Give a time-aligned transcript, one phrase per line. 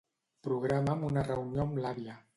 [0.47, 2.21] Programa'm una reunió amb l'àvia.